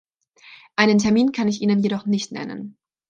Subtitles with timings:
[0.75, 2.75] Einen Termin kann ich Ihnen jedoch nicht nennen.